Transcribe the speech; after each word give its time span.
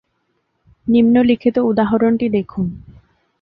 নিম্নলিখিত 0.87 1.55
উদাহরণটি 1.69 2.27
দেখুন। 2.29 2.65